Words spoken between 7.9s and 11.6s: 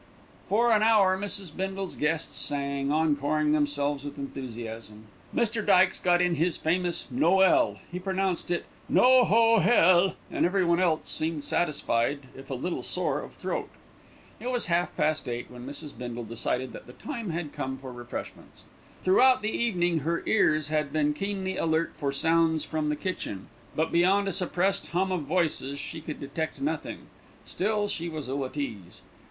he pronounced it "No ho hell," and everyone else seemed